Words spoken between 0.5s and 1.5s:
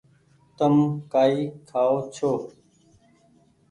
تم ڪآئي